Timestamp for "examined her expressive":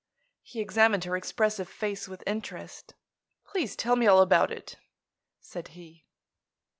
0.61-1.69